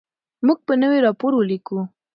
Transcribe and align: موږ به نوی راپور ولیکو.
موږ 0.45 0.59
به 0.67 0.73
نوی 0.81 0.99
راپور 1.05 1.31
ولیکو. 1.35 1.79